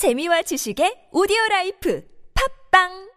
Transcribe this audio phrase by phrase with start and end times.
[0.00, 2.00] 재미와 지식의 오디오 라이프.
[2.32, 3.09] 팝빵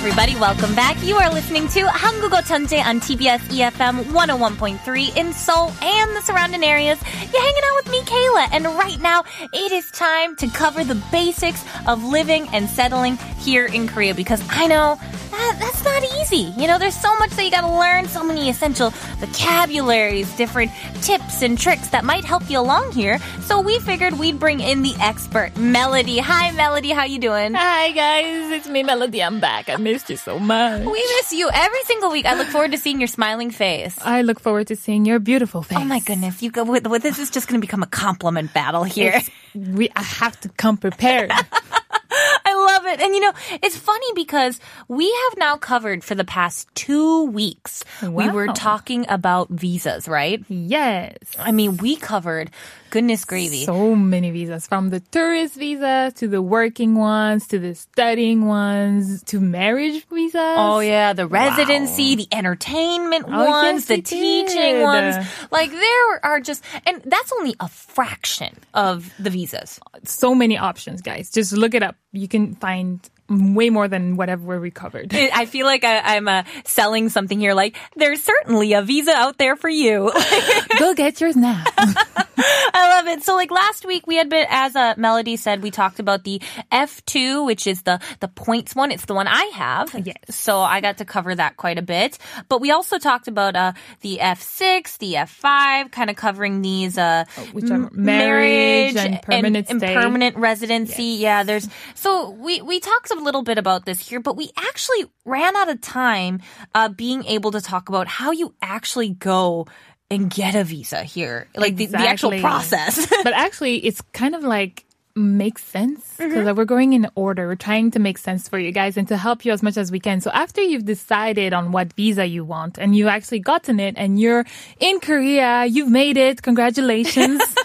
[0.00, 0.96] everybody, welcome back.
[1.02, 6.64] You are listening to 한국어 천재 on TBS EFM 101.3 in Seoul and the surrounding
[6.64, 6.98] areas.
[7.32, 10.96] You're hanging out with me, Kayla, and right now it is time to cover the
[11.12, 14.98] basics of living and settling here in Korea because I know
[15.41, 16.53] that, that's not easy.
[16.59, 21.41] You know, there's so much that you gotta learn, so many essential vocabularies, different tips
[21.41, 23.17] and tricks that might help you along here.
[23.41, 26.19] So we figured we'd bring in the expert, Melody.
[26.19, 27.53] Hi, Melody, how you doing?
[27.53, 29.23] Hi guys, it's me Melody.
[29.23, 29.69] I'm back.
[29.69, 30.85] I missed you so much.
[30.85, 32.25] We miss you every single week.
[32.25, 33.97] I look forward to seeing your smiling face.
[34.01, 35.77] I look forward to seeing your beautiful face.
[35.79, 38.53] Oh my goodness, you go with, with this is just going to become a compliment
[38.53, 39.09] battle here.
[39.09, 41.31] It's- we I have to come prepared.
[42.67, 43.01] I love it.
[43.01, 43.33] And you know,
[43.63, 47.83] it's funny because we have now covered for the past two weeks.
[48.01, 50.43] We were talking about visas, right?
[50.47, 51.17] yes.
[51.39, 52.51] I mean, we covered
[52.91, 53.65] goodness gravy.
[53.65, 59.23] So many visas from the tourist visa to the working ones to the studying ones
[59.23, 60.35] to marriage visas.
[60.35, 64.83] Oh yeah, the residency, the entertainment Oh, ones, yes, the teaching did.
[64.83, 65.15] ones.
[65.49, 69.79] Like there are just, and that's only a fraction of the visas.
[70.03, 71.31] So many options, guys.
[71.31, 71.95] Just look it up.
[72.11, 75.13] You can find way more than whatever we covered.
[75.15, 77.53] I feel like I, I'm uh, selling something here.
[77.53, 80.11] Like there's certainly a visa out there for you.
[80.79, 81.63] Go get yours now.
[82.37, 83.23] I love it.
[83.23, 86.41] So like last week we had been, as a Melody said, we talked about the
[86.71, 88.91] F2, which is the, the points one.
[88.91, 89.93] It's the one I have.
[90.05, 90.15] Yes.
[90.29, 92.17] So I got to cover that quite a bit.
[92.47, 97.25] But we also talked about, uh, the F6, the F5, kind of covering these, uh,
[97.51, 99.93] which are m- marriage and permanent and, stay.
[99.93, 101.17] permanent residency.
[101.19, 105.05] Yeah, there's, so we, we talked a little bit about this here, but we actually
[105.25, 106.41] ran out of time,
[106.73, 109.67] uh, being able to talk about how you actually go
[110.11, 111.47] and get a visa here.
[111.55, 113.07] Like the, the actual process.
[113.23, 116.55] but actually, it's kind of like makes sense because Mm-hmm.
[116.57, 117.47] we're going in order.
[117.47, 119.91] We're trying to make sense for you guys and to help you as much as
[119.91, 120.21] we can.
[120.21, 124.19] So after you've decided on what visa you want and you've actually gotten it and
[124.19, 124.45] you're
[124.79, 126.41] in Korea, you've made it.
[126.41, 127.41] Congratulations.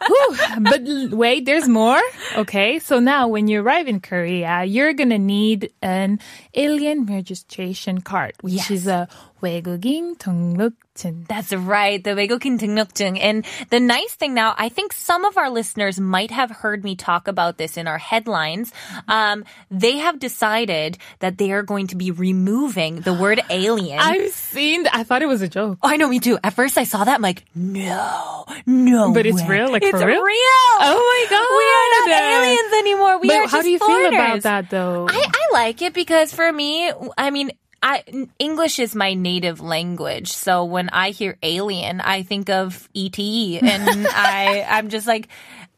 [0.10, 0.36] Whew.
[0.60, 0.80] But
[1.16, 2.00] wait, there's more.
[2.36, 2.78] Okay.
[2.78, 6.18] So now when you arrive in Korea, you're going to need an
[6.54, 8.70] alien registration card, which Yes.
[8.70, 9.06] is a
[9.41, 11.27] 외국인 등록증.
[11.27, 13.19] That's right, the 외국인 등록증.
[13.21, 16.95] And the nice thing now, I think some of our listeners might have heard me
[16.95, 18.71] talk about this in our headlines.
[19.07, 23.99] Um, they have decided that they are going to be removing the word alien.
[23.99, 25.77] I've seen, I thought it was a joke.
[25.83, 26.39] Oh, I know, me too.
[26.43, 29.13] At first I saw that, I'm like, no, no.
[29.13, 29.61] But it's way.
[29.61, 29.71] real?
[29.71, 30.71] Like, it's for real?
[30.79, 31.45] Oh my God.
[31.45, 33.19] We are not aliens anymore.
[33.19, 34.43] We but are how just do you feel about foreigners.
[34.43, 35.07] that though?
[35.09, 37.51] I, I like it because for me, I mean,
[37.82, 38.04] I,
[38.38, 40.32] English is my native language.
[40.32, 45.28] So when I hear alien, I think of ET and I, I'm just like,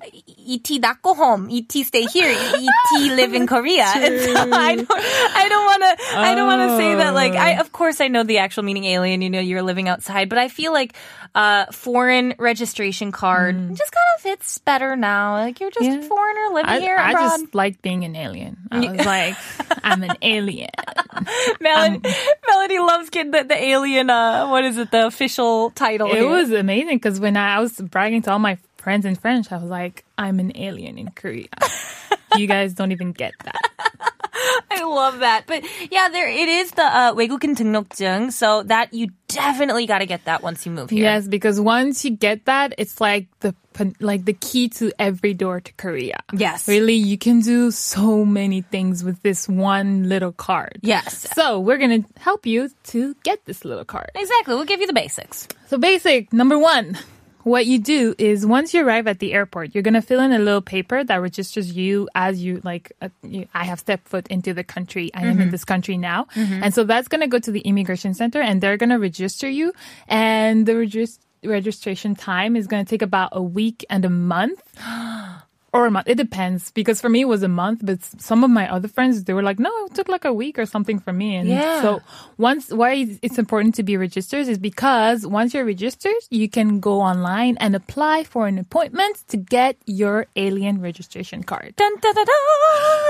[0.04, 1.48] ET not go home.
[1.50, 2.28] ET stay here.
[2.34, 3.84] ET live in Korea.
[3.84, 7.32] And so I don't, I don't want to, I don't want to say that like,
[7.34, 10.38] I, of course I know the actual meaning alien, you know, you're living outside, but
[10.38, 10.94] I feel like,
[11.34, 15.32] uh, foreign registration card just kind of fits better now.
[15.34, 15.98] Like you're just Yeah.
[15.98, 18.58] a foreigner living I, here I just like being an alien.
[18.70, 19.36] I was like,
[19.82, 20.69] I'm an alien.
[21.60, 22.00] Melody,
[22.48, 26.28] Melody loves getting the, the alien, uh, what is it, the official title It here.
[26.28, 29.57] was amazing because when I, I was bragging to all my friends in French, I
[29.57, 31.50] was like, I'm an alien in Korea.
[32.38, 33.62] you guys don't even get that.
[34.72, 35.44] I love that.
[35.47, 38.31] But yeah, there it is the uh, 외국인 등록증.
[38.31, 41.03] So that you definitely got to get that once you move here.
[41.03, 45.34] Yes, because once you get that, it's like the pen- like the key to every
[45.34, 46.19] door to Korea.
[46.31, 46.68] Yes.
[46.68, 50.79] Really, you can do so many things with this one little card.
[50.81, 51.28] Yes.
[51.35, 54.12] So we're gonna help you to get this little card.
[54.16, 54.56] Exactly.
[54.56, 55.47] We'll give you the basics.
[55.68, 56.97] So basic number one.
[57.44, 60.38] What you do is once you arrive at the airport, you're gonna fill in a
[60.38, 62.92] little paper that registers you as you like.
[63.00, 65.10] Uh, you, I have stepped foot into the country.
[65.14, 68.40] I am in this country now, and so that's gonna go to the immigration center,
[68.40, 69.72] and they're gonna register you.
[70.08, 74.62] And the regis- registration time is gonna take about a week and a month.
[75.75, 76.07] Or a month.
[76.07, 78.88] It depends because for me it was a month, but s- some of my other
[78.88, 81.36] friends they were like, no, it took like a week or something for me.
[81.36, 81.81] And Yeah.
[81.83, 82.00] so
[82.39, 87.04] once why it's important to be registered is because once you're registered, you can go
[87.04, 91.75] online and apply for an appointment to get your alien registration card.
[91.75, 92.39] Dun, da, da, da.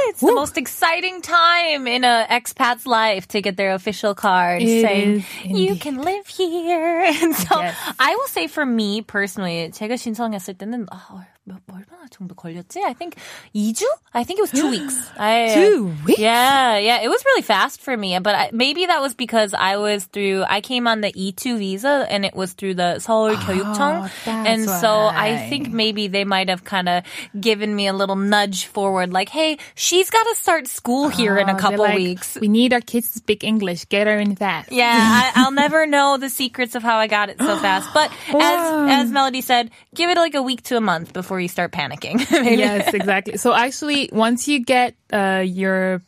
[0.10, 0.36] It's the Woo.
[0.36, 5.26] most exciting time in a expat's life to get their official card It saying is
[5.46, 5.82] you indeed.
[5.86, 7.06] can live here.
[7.22, 7.78] And so Yes.
[8.02, 12.84] I will say for me personally, 제가 신청했을 때는 oh, 몇- 얼마나 정도 걸렸지?
[12.86, 13.16] I think
[13.56, 13.84] 2주?
[14.14, 14.96] I think it was two weeks.
[15.18, 16.20] I, Two weeks?
[16.20, 17.00] Yeah, yeah.
[17.02, 20.44] It was really fast for me, but I, maybe that was because I was through,
[20.50, 24.04] I came on the E2 visa and it was through the Seoul 교육청.
[24.04, 25.48] Oh, that's And so I why.
[25.50, 27.04] think maybe they might have kind of
[27.40, 31.48] given me a little nudge forward, like, hey, she's got to start school here in
[31.48, 32.38] a Oh, they're couple like, weeks.
[32.42, 33.86] We need our kids to speak English.
[33.88, 34.72] Get her in fast.
[34.72, 37.88] Yeah, I, I'll never know the secrets of how I got it so fast.
[37.94, 41.48] But as as Melody said, give it like a week to a month before you
[41.48, 42.20] start panicking.
[42.32, 43.38] yes, exactly.
[43.38, 46.02] So actually, once you get uh, your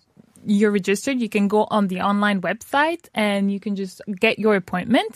[0.46, 4.56] you're registered, you can go on the online website and you can just get your
[4.56, 5.16] appointment.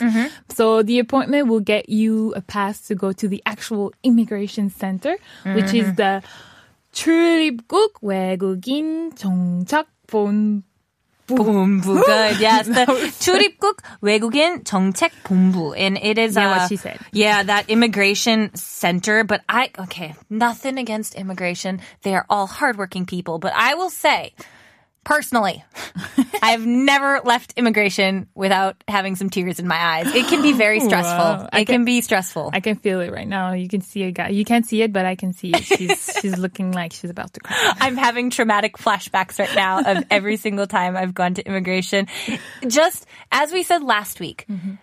[0.50, 5.18] So the appointment will get you a pass to go to the actual immigration center,
[5.46, 6.22] which is the
[6.94, 10.64] 출입국 외국인 정착본
[11.28, 12.04] 본부.
[12.04, 12.40] Good.
[12.40, 12.68] Yes.
[12.68, 12.86] The
[13.20, 15.74] 출입국 외국인 정책 본부.
[15.78, 17.00] And it is Yeah, uh, what she said.
[17.12, 19.24] Yeah, that immigration center.
[19.24, 21.80] But I, okay, nothing against immigration.
[22.04, 23.40] They are all hardworking people.
[23.40, 24.34] But I will say,
[25.09, 25.65] personally,
[26.43, 30.15] I've never left immigration without having some tears in my eyes.
[30.15, 31.17] It can be very stressful.
[31.17, 31.49] Wow.
[31.51, 32.51] It can be stressful.
[32.53, 33.55] I can feel it right now.
[33.55, 34.29] You can see a guy.
[34.29, 35.65] You can't see it, but I can see it.
[35.65, 37.73] She's she's looking like she's about to cry.
[37.81, 42.07] I'm having traumatic flashbacks right now of every single time I've gone to immigration.
[42.67, 44.75] Just as we said last week, mm-hmm.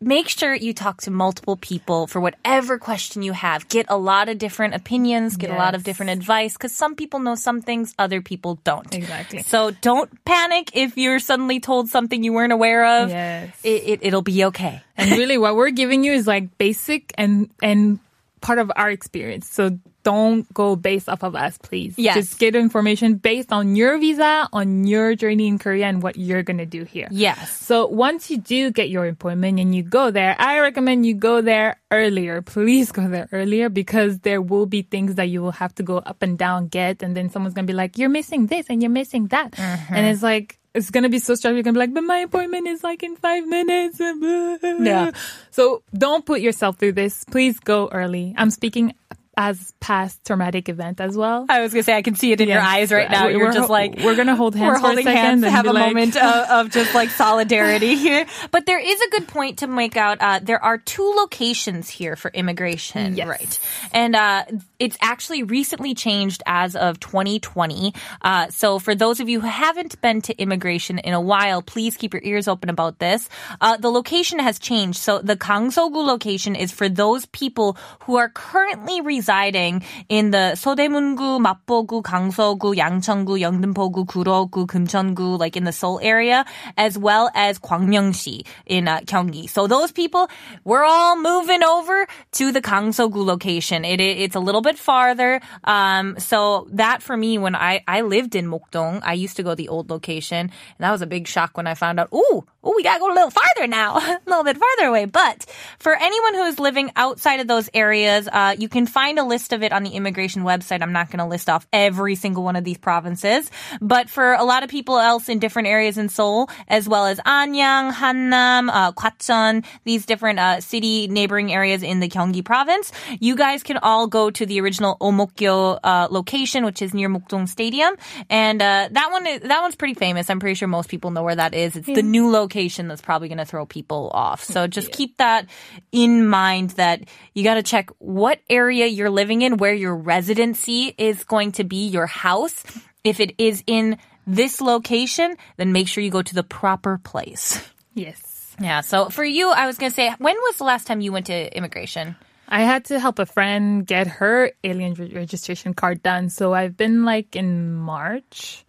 [0.00, 3.68] Make sure you talk to multiple people for whatever question you have.
[3.68, 7.20] Get a lot of different opinions, get a lot of different advice because some people
[7.20, 8.94] know some things, other people don't.
[8.94, 9.42] Exactly.
[9.42, 13.10] So don't panic if you're suddenly told something you weren't aware of.
[13.10, 13.54] Yes.
[13.62, 14.82] It, it, it'll be okay.
[14.96, 17.98] And really, what we're giving you is like basic and and
[18.40, 19.48] part of our experience.
[19.48, 21.94] So don't go based off of us, please.
[21.98, 22.16] Yes.
[22.16, 26.42] Just get information based on your visa, on your journey in Korea, and what you're
[26.42, 27.08] gonna do here.
[27.10, 27.54] Yes.
[27.58, 31.42] So once you do get your appointment and you go there, I recommend you go
[31.42, 32.40] there earlier.
[32.40, 35.98] Please go there earlier because there will be things that you will have to go
[35.98, 38.90] up and down get, and then someone's gonna be like, "You're missing this and you're
[38.90, 39.94] missing that," mm-hmm.
[39.94, 40.59] and it's like.
[40.74, 41.56] It's gonna be so stressful.
[41.56, 43.98] You're gonna be like, but my appointment is like in five minutes.
[44.80, 45.10] Yeah.
[45.50, 47.24] So don't put yourself through this.
[47.24, 48.34] Please go early.
[48.36, 48.94] I'm speaking
[49.36, 51.46] as past traumatic event as well.
[51.48, 53.24] I was gonna say I can see it in your eyes right now.
[53.26, 55.66] We're- You're just like we're gonna hold hands We're for a holding second hands have
[55.66, 58.26] a like- moment of, of just like solidarity here.
[58.50, 60.18] But there is a good point to make out.
[60.20, 63.26] Uh, there are two locations here for immigration, Yes.
[63.28, 63.58] right?
[63.92, 64.44] And uh,
[64.80, 67.94] it's actually recently changed as of 2020.
[68.22, 71.96] Uh, so for those of you who haven't been to immigration in a while, please
[71.98, 73.28] keep your ears open about this.
[73.60, 74.98] Uh, the location has changed.
[74.98, 81.38] So the Gangseogu location is for those people who are currently residing in the Seodaemungu,
[81.44, 86.46] Mapogu, Gangseogu, Yangcheongu, Yeongdeungpogu, Gurogu, Geumcheongu, like in the Seoul area,
[86.78, 89.50] as well as Gwangmyeongsi in uh, Gyeonggi.
[89.50, 90.30] So those people,
[90.64, 93.84] we're all moving over to the Gangseogu location.
[93.84, 95.40] It, it, it's a little bit farther.
[95.64, 99.54] Um, so that for me, when I I lived in Mokdong, I used to go
[99.54, 102.08] the old location, and that was a big shock when I found out.
[102.12, 105.04] Ooh, ooh, we gotta go a little farther now, a little bit farther away.
[105.04, 105.46] But
[105.78, 109.52] for anyone who is living outside of those areas, uh, you can find a list
[109.52, 110.82] of it on the immigration website.
[110.82, 113.50] I'm not to list off every single one of these provinces,
[113.80, 117.18] but for a lot of people else in different areas in Seoul, as well as
[117.20, 123.36] Anyang, Hanam, uh, Gwacheon, these different uh, city neighboring areas in the Gyeonggi province, you
[123.36, 127.94] guys can all go to the original Omokgyo uh, location, which is near Mokdong Stadium,
[128.28, 130.30] and uh, that one is, that one's pretty famous.
[130.30, 131.76] I'm pretty sure most people know where that is.
[131.76, 134.44] It's the new location that's probably going to throw people off.
[134.44, 135.46] So just keep that
[135.92, 137.02] in mind that
[137.34, 141.64] you got to check what area you're living in, where your residency is going to
[141.64, 142.62] be, your house.
[143.02, 147.60] If it is in this location, then make sure you go to the proper place.
[147.94, 148.54] Yes.
[148.60, 148.82] Yeah.
[148.82, 151.26] So for you, I was going to say, when was the last time you went
[151.26, 152.16] to immigration?
[152.50, 156.28] I had to help a friend get her alien re- registration card done.
[156.30, 158.64] So I've been like in March,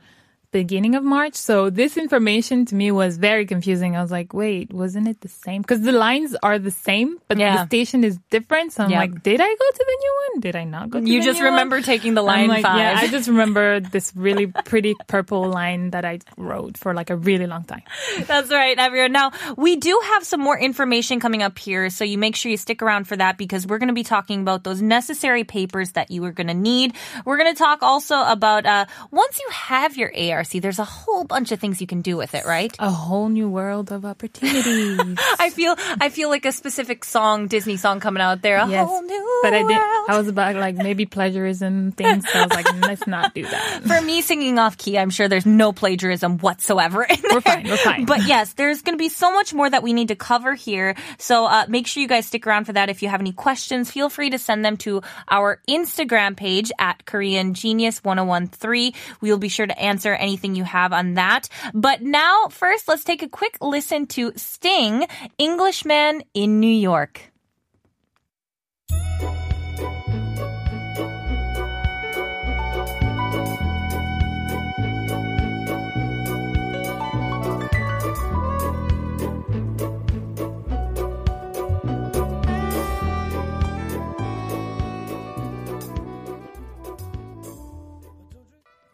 [0.51, 1.35] beginning of March.
[1.35, 3.95] So this information to me was very confusing.
[3.95, 5.61] I was like, wait, wasn't it the same?
[5.61, 7.57] Because the lines are the same, but Yeah.
[7.57, 8.73] the station is different.
[8.73, 8.99] So I'm Yeah.
[8.99, 10.41] like, did I go to the new one?
[10.41, 11.53] Did I not go to You the just new one?
[11.53, 12.77] You just remember taking the line like, five.
[12.77, 17.15] yeah, I just remember this really pretty purple line that I wrote for like a
[17.15, 17.83] really long time.
[18.27, 19.11] That's right, everyone.
[19.13, 22.57] Now, we do have some more information coming up here, so you make sure you
[22.57, 26.11] stick around for that because we're going to be talking about those necessary papers that
[26.11, 26.93] you are going to need.
[27.25, 31.23] We're going to talk also about uh, once you have your ARC, there's a whole
[31.23, 32.75] bunch of things you can do with it, right?
[32.79, 35.17] A whole new world of opportunities.
[35.39, 38.57] I feel I feel like a specific song, Disney song coming out there.
[38.57, 38.87] A yes.
[38.87, 39.69] whole new but I world.
[39.69, 39.77] did.
[39.77, 42.29] I was about like maybe plagiarism things.
[42.29, 43.81] So I was like, let's not do that.
[43.83, 47.05] For me singing off key, I'm sure there's no plagiarism whatsoever.
[47.31, 48.05] We're fine, we're fine.
[48.05, 50.95] But yes, there's going to be so much more that we need to cover here.
[51.17, 52.89] So uh, make sure you guys stick around for that.
[52.89, 57.05] If you have any questions, feel free to send them to our Instagram page at
[57.05, 58.93] Korean Genius 1013.
[59.21, 61.49] We'll be sure to answer anything you have on that.
[61.73, 65.07] But now, first, let's take a quick listen to Sting,
[65.37, 67.30] Englishman in New York.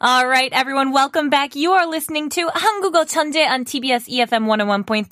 [0.04, 1.54] All right, everyone, welcome back.
[1.54, 5.06] You are listening to 한국어 천재 on TBS EFM 101.3.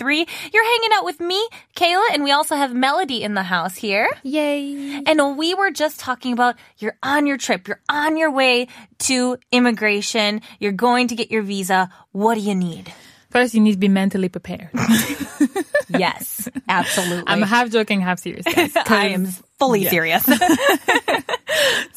[0.52, 1.38] You're hanging out with me,
[1.76, 4.08] Kayla, and we also have Melody in the house here.
[4.24, 5.00] Yay!
[5.06, 8.66] And we were just talking about you're on your trip, you're on your way
[9.06, 11.88] to immigration, you're going to get your visa.
[12.10, 12.92] What do you need?
[13.30, 14.70] First, you need to be mentally prepared.
[15.88, 17.24] Yes, absolutely.
[17.28, 18.44] I'm half joking, half serious.
[18.44, 19.26] Guys, 'cause- I am
[19.59, 19.89] fully Yeah.
[19.89, 20.25] serious.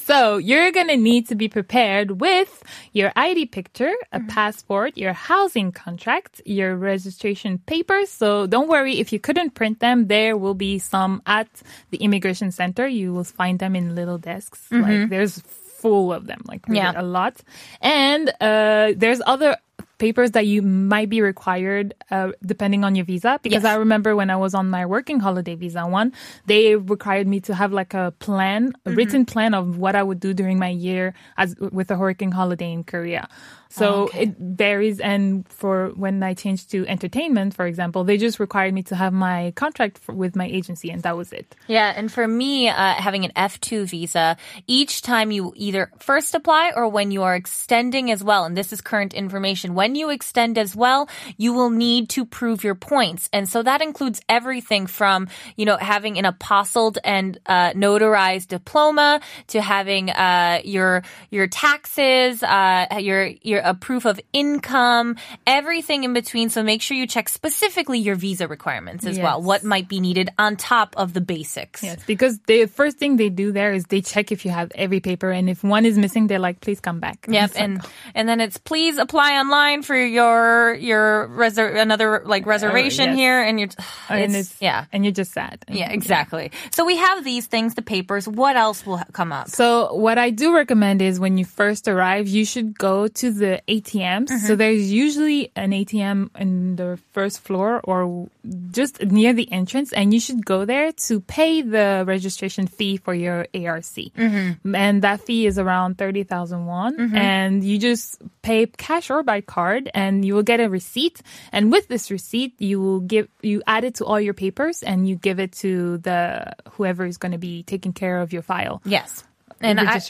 [0.09, 2.63] So you're gonna need to be prepared with
[2.93, 4.29] your ID picture, a Mm-hmm.
[4.29, 8.09] passport, your housing contract, your registration papers.
[8.09, 10.07] So don't worry if you couldn't print them.
[10.07, 11.49] There will be some at
[11.91, 12.87] the immigration center.
[12.89, 14.61] You will find them in little desks.
[14.71, 16.97] Like there's full of them, like really Mm-hmm.
[16.97, 17.03] Yeah.
[17.03, 17.43] a lot.
[17.83, 19.57] And uh, there's other
[19.99, 23.39] papers that you might be required uh, depending on your visa.
[23.43, 23.73] Because Yes.
[23.73, 26.13] i remember when i was on my working holiday visa one
[26.47, 30.21] they required me to have like a plan a written plan of what i would
[30.21, 33.29] do during my year as with a working holiday in korea.
[33.71, 34.23] So Okay.
[34.23, 34.99] it varies.
[35.01, 39.13] And for when i changed to entertainment for example they just required me to have
[39.13, 41.55] my contract for, with my agency and that was it.
[41.67, 44.37] Yeah, and for me, uh, having an F2 visa,
[44.67, 48.73] each time you either first apply or when you are extending as well, and this
[48.73, 53.29] is current information, when you extend as well, you will need to prove your points.
[53.33, 59.21] And so that includes everything from, you know, having an apostilled and uh, notarized diploma
[59.49, 65.17] to having uh, your your taxes, uh, your your a proof of income,
[65.47, 66.51] everything in between.
[66.51, 69.43] So make sure you check specifically your visa requirements as well.
[69.43, 71.83] What might be needed on top of the basics.
[71.83, 75.01] yes because the first thing they do there is they check if you have every
[75.01, 77.81] paper and if one is missing they're like please come back Yep, like, and
[78.15, 83.17] and then it's please apply online for your your reser- another like reservation yes.
[83.17, 83.69] here, and you're
[84.09, 86.51] and it's, yeah and you're just sad yeah exactly.
[86.71, 88.29] So we have these things, the papers.
[88.29, 89.49] What else will come up?
[89.49, 93.63] So what I do recommend is when you first arrive, you should go to the
[93.69, 94.29] ATMs.
[94.29, 94.47] Mm-hmm.
[94.47, 98.29] So there's usually an ATM in the first floor or
[98.71, 103.15] just near the entrance, and you should go there to pay the registration fee for
[103.15, 103.85] your ARC.
[103.85, 104.75] Mm-hmm.
[104.75, 109.41] And that fee is around thirty thousand won, and you just pay cash or by
[109.41, 111.21] card, and you will get a receipt.
[111.53, 115.09] And with this receipt, you will give you add it to all your papers, and
[115.09, 118.81] you give it to the whoever is going to be taking care of your file.
[118.85, 119.25] Yes.
[119.61, 120.01] And I.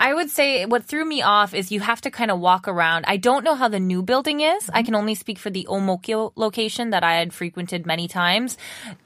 [0.00, 3.04] I would say what threw me off is you have to kind of walk around.
[3.06, 4.70] I don't know how the new building is.
[4.72, 8.56] I can only speak for the Omokgyo location that I had frequented many times.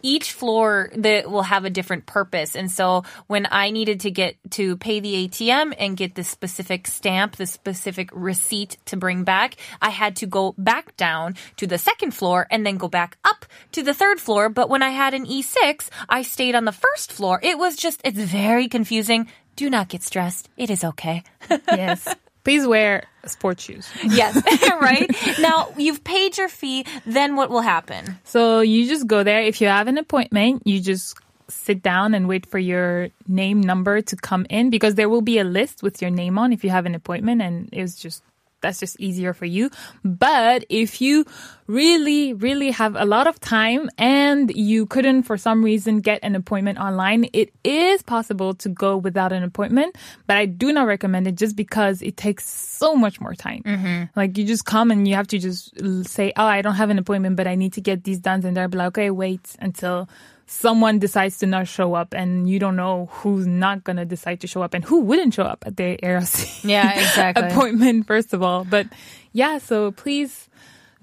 [0.03, 2.55] Each floor that will have a different purpose.
[2.55, 6.87] And so when I needed to get to pay the ATM and get the specific
[6.87, 11.79] stamp, the specific receipt to bring back, I had to go back down to the
[11.79, 14.49] second floor and then go back up to the third floor.
[14.49, 17.41] But when I had an E6, I stayed on the first floor.
[17.43, 19.29] It was just, it's very confusing.
[19.59, 20.49] Do not get stressed.
[20.57, 21.25] It is okay.
[21.51, 22.07] yes.
[22.45, 23.91] Please wear sports shoes.
[24.05, 24.41] yes,
[24.81, 25.11] right?
[25.41, 28.21] Now, you've paid your fee, then what will happen?
[28.23, 29.43] So you just go there.
[29.43, 31.17] If you have an appointment, you just
[31.49, 35.41] sit down and wait for your name number to come in because there will be
[35.41, 38.23] a list with your name on if you have an appointment and it's just
[38.61, 39.71] that's just easier for you.
[40.05, 41.25] But if you
[41.67, 46.35] really, really have a lot of time and you couldn't for some reason get an
[46.35, 49.97] appointment online, it is possible to go without an appointment.
[50.27, 53.63] But I do not recommend it just because it takes so much more time.
[53.63, 54.05] Mm-hmm.
[54.17, 55.75] Like you just come and you have to just
[56.07, 58.45] say, oh, I don't have an appointment, but I need to get these done.
[58.45, 60.09] And they'll be like, okay, wait until
[60.51, 64.41] someone decides to not show up and you don't know who's not going to decide
[64.41, 66.25] to show up and who wouldn't show up at the ARC
[66.65, 67.49] Yeah, exactly.
[67.49, 68.65] appointment, first of all.
[68.65, 68.87] But
[69.33, 70.49] yeah, so please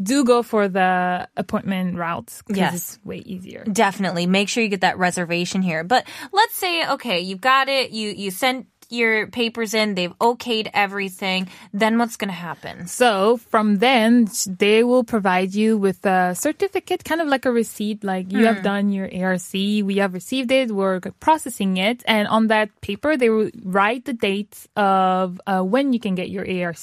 [0.02, 2.74] do go for the appointment routes because Yes.
[2.74, 3.64] it's way easier.
[3.64, 4.26] Definitely.
[4.28, 5.84] Make sure you get that reservation here.
[5.86, 7.92] But let's say, okay, you've got it.
[7.92, 12.88] You, you sent, your papers in, they've okayed everything, then what's going to happen?
[12.88, 18.04] So from then, they will provide you with a certificate, kind of like a receipt,
[18.04, 22.48] like you have done your ARC, we have received it, we're processing it, and on
[22.48, 26.78] that paper they will write the dates of uh, when you can get your ARC.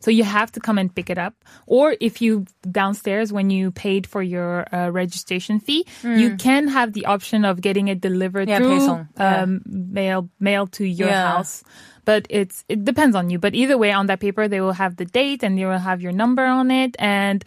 [0.00, 1.34] So you have to come and pick it up,
[1.66, 6.92] or if you downstairs when you paid for your uh, registration fee, you can have
[6.92, 9.08] the option of getting it delivered Yeah, through 배송.
[9.18, 9.42] Yeah.
[9.42, 11.26] um, mail mail to your Yeah.
[11.36, 11.47] house
[12.04, 13.38] but it's it depends on you.
[13.38, 16.00] But either way on that paper they will have the date and they will have
[16.00, 16.96] your number on it.
[16.98, 17.44] And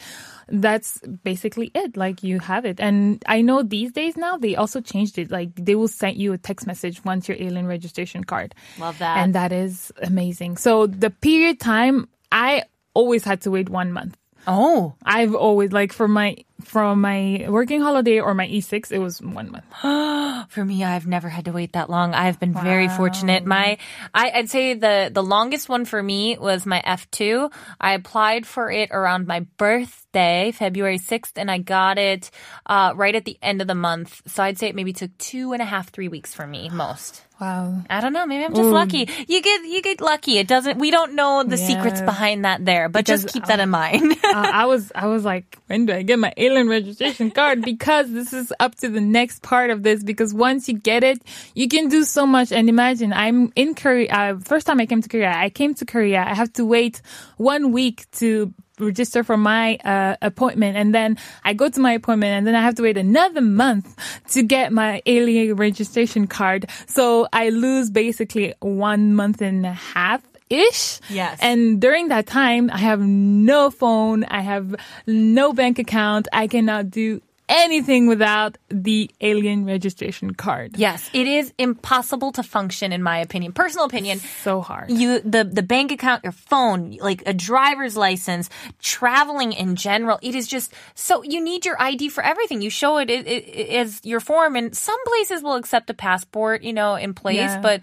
[0.48, 1.98] that's basically it.
[1.98, 2.80] Like you have it.
[2.80, 5.32] And i know these days now they also changed it.
[5.32, 8.54] Like they will send you a text message once your alien registration card.
[8.78, 9.18] Love that.
[9.18, 10.58] and that is amazing.
[10.58, 14.18] So the period time i always had to wait one month.
[14.48, 19.22] Oh, i've always like for my from my working holiday or my e6 it was
[19.22, 19.66] one month
[20.50, 22.14] For me, I've never had to wait that long.
[22.14, 23.46] I've been very fortunate.
[23.46, 23.78] My,
[24.14, 27.50] I, I'd say the the longest one for me was my F two.
[27.80, 32.32] I applied for it around my birthday, February sixth, and I got it
[32.66, 34.22] uh, right at the end of the month.
[34.28, 37.22] So I'd say it maybe took two and a half, three weeks for me most.
[37.40, 38.26] wow I don't know.
[38.26, 39.08] Maybe I'm just lucky.
[39.28, 40.38] You get you get lucky.
[40.38, 40.80] It doesn't.
[40.80, 44.12] We don't know the secrets behind that there, but just Because, keep that in mind.
[44.24, 47.62] uh, I was I was like, when do I get my registration card?
[47.62, 50.04] Because this is up to the next part of this.
[50.04, 51.22] Because once you get it,
[51.56, 52.52] you can do so much.
[52.52, 54.12] And imagine, I'm in Korea.
[54.12, 56.24] Uh, first time I came to Korea, I came to Korea.
[56.26, 57.02] I have to wait
[57.38, 62.32] one week to register for my uh, appointment and then I go to my appointment
[62.32, 63.96] and then I have to wait another month
[64.30, 66.70] to get my alien registration card.
[66.88, 71.00] So I lose basically one month and a half ish.
[71.10, 71.40] Yes.
[71.42, 74.24] And during that time, I have no phone.
[74.26, 74.76] I have
[75.08, 76.28] no bank account.
[76.34, 80.78] I cannot do anything without the alien registration card.
[80.78, 84.20] yes, it is impossible to function, in my opinion, personal opinion.
[84.44, 84.90] So hard.
[84.90, 90.34] you the the bank account your phone like a driver's license traveling in general it
[90.36, 94.56] is just so you need your id for everything you show it, as your form
[94.56, 97.62] and some places will accept a passport you know in place Yeah.
[97.68, 97.82] but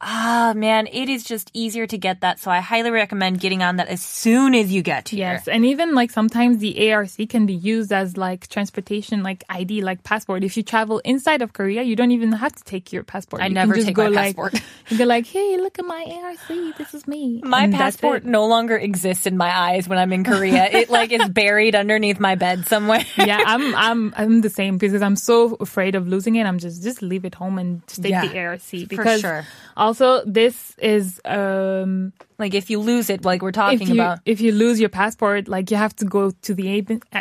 [0.00, 3.76] ah man it is just easier to get that so i highly recommend getting on
[3.76, 7.44] that as soon as you get here Yes, and even like sometimes the ARC can
[7.46, 10.44] be used as like transportation, like ID, like passport.
[10.44, 13.42] If you travel inside of Korea, you don't even have to take your passport.
[13.42, 14.62] I You never can just take go my like, passport.
[14.90, 16.46] You go like, hey, look at my ARC.
[16.76, 17.40] This is me.
[17.44, 20.64] my And passport no longer exists in my eyes when I'm in Korea.
[20.70, 23.04] It like is buried underneath my bed somewhere.
[23.16, 26.46] yeah, I'm I'm I'm the same because I'm so afraid of losing it.
[26.46, 29.44] I'm just just leave it home and just take Yeah, the ARC because sure.
[29.76, 34.18] also this is um Like if you lose it, like we're if talking you about.
[34.24, 36.66] if you lose your passport, like you have to go to the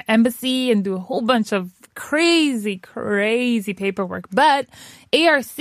[0.07, 1.69] embassy and do a whole bunch of
[1.99, 4.25] crazy crazy paperwork.
[4.31, 4.67] But
[5.13, 5.59] ARC,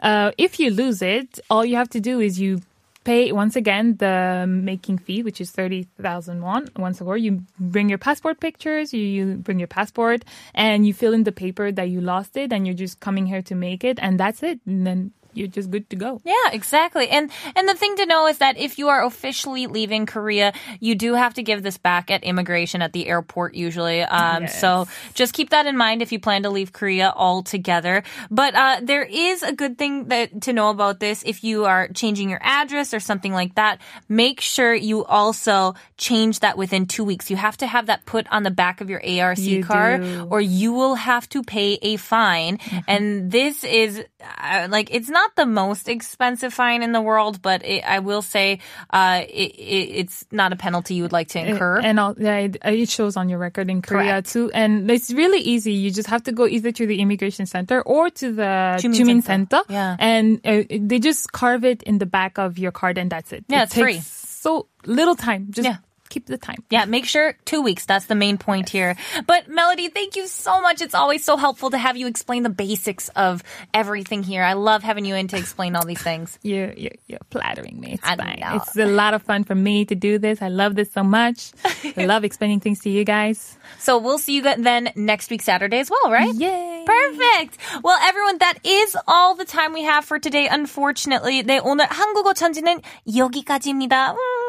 [0.00, 2.62] uh, if you lose it, all you have to do is you
[3.02, 7.04] pay once again the making fee, which is thirty thousand won once a.
[7.18, 11.32] You bring your passport pictures, you, you bring your passport, and you fill in the
[11.32, 14.42] paper that you lost it, and you're just coming here to make it, and that's
[14.42, 14.60] it.
[14.66, 16.20] And then you're just good to go.
[16.24, 17.08] Yeah, exactly.
[17.08, 20.94] And and the thing to know is that if you are officially leaving Korea, you
[20.94, 24.02] do have to give this back at immigration at the airport usually.
[24.02, 28.02] Um, So just keep that in mind if you plan to leave Korea altogether.
[28.30, 31.22] But uh, there is a good thing that to know about this.
[31.24, 36.40] If you are changing your address or something like that, make sure you also change
[36.40, 37.30] that within two weeks.
[37.30, 40.26] You have to have that put on the back of your ARC You card, do.
[40.30, 42.58] or you will have to pay a fine.
[42.86, 44.02] And this is
[44.38, 48.22] uh, like it's not the most expensive fine in the world, but it, I will
[48.22, 48.60] say
[48.90, 51.80] uh, it, it, it's not a penalty you would like to incur.
[51.80, 54.32] And all, yeah, it, it shows on your record in Korea Correct.
[54.32, 54.50] too.
[54.52, 55.72] And it's really easy.
[55.72, 59.22] You just have to go either to the immigration center or to the Jumin Jumin
[59.22, 59.56] Center.
[59.56, 59.72] Center.
[59.72, 59.96] Yeah.
[59.98, 63.44] And uh, they just carve it in the back of your card and that's it.
[63.48, 64.00] Yeah, it it's free.
[64.00, 65.48] So little time.
[65.50, 65.76] Just Yeah
[66.14, 66.62] keep the time.
[66.70, 67.84] Yeah, make sure two weeks.
[67.86, 68.72] That's the main point yes.
[68.72, 68.96] here.
[69.26, 70.80] But Melody, thank you so much.
[70.80, 73.42] It's always so helpful to have you explain the basics of
[73.74, 74.44] everything here.
[74.44, 76.38] I love having you in to explain all these things.
[76.46, 77.98] you, you you're flattering me.
[77.98, 78.38] It's I fine.
[78.38, 78.62] Know.
[78.62, 80.40] It's a lot of fun for me to do this.
[80.40, 81.50] I love this so much.
[81.96, 83.58] I love explaining things to you guys.
[83.78, 86.32] So we'll see you then next week Saturday as well, right?
[86.34, 86.84] Yay!
[86.86, 87.58] Perfect.
[87.82, 90.46] Well, everyone, that is all the time we have for today.
[90.46, 94.12] Unfortunately, 네 오늘 한국어 천재는 여기까지입니다.
[94.12, 94.43] 음.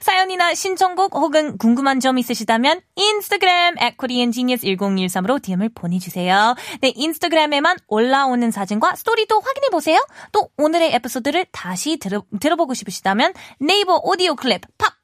[0.00, 6.54] 사연이나 신청곡 혹은 궁금한 점 있으시다면 인스타그램 at koreangenius1013으로 DM을 보내주세요.
[6.80, 10.04] 네, 인스타그램에만 올라오는 사진과 스토리도 확인해 보세요.
[10.32, 14.62] 또 오늘의 에피소드를 다시 들어, 들어보고 싶으시다면 네이버 오디오 클립,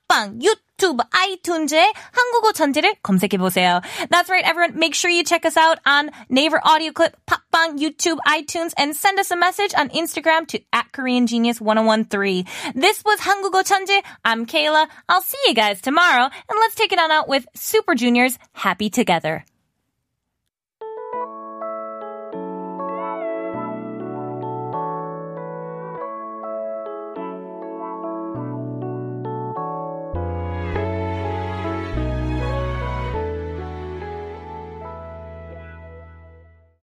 [0.09, 3.81] 팝빵, 유튜브 유튜브, 아이튠즈에 한국어 천재를 검색해보세요.
[4.11, 4.79] That's right, everyone.
[4.79, 9.21] Make sure you check us out on Naver Audio Clip, 팟빵, YouTube, iTunes, and send
[9.21, 12.45] us a message on Instagram to at Korean Genius 1013.
[12.75, 14.03] This was 한국어 천재.
[14.25, 14.88] I'm Kayla.
[15.09, 18.90] I'll see you guys tomorrow, and let's take it on out with Super Junior's Happy
[18.90, 19.45] Together.